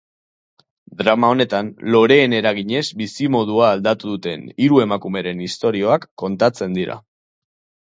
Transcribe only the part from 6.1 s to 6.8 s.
kontatzen